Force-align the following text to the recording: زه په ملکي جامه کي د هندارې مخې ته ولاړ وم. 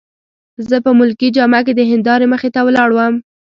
زه 0.69 0.77
په 0.85 0.91
ملکي 0.99 1.29
جامه 1.35 1.59
کي 1.65 1.73
د 1.75 1.81
هندارې 1.91 2.25
مخې 2.33 2.49
ته 2.55 2.61
ولاړ 2.67 2.89
وم. 2.93 3.13